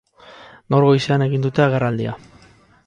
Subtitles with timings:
[0.75, 2.19] Gaur goizean egin dute agerraldia.